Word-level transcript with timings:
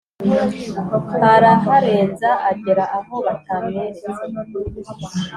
araharenza 1.33 2.29
agera 2.51 2.83
aho 2.97 3.15
batamweretse. 3.25 4.07